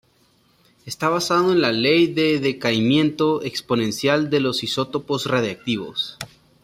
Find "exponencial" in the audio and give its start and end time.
3.43-4.31